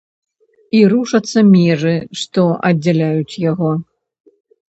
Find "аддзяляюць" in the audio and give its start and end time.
2.71-3.39